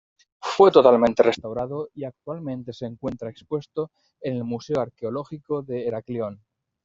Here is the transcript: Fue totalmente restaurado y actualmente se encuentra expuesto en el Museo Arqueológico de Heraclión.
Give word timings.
Fue 0.41 0.71
totalmente 0.71 1.21
restaurado 1.21 1.89
y 1.93 2.05
actualmente 2.05 2.73
se 2.73 2.87
encuentra 2.87 3.29
expuesto 3.29 3.91
en 4.21 4.37
el 4.37 4.43
Museo 4.43 4.81
Arqueológico 4.81 5.61
de 5.61 5.85
Heraclión. 5.85 6.43